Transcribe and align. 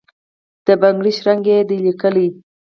د 0.65 0.67
بنګړو 0.81 1.11
شرنګ 1.17 1.43
یې 1.51 1.57
دی 1.67 1.77
لېکلی، 1.85 2.27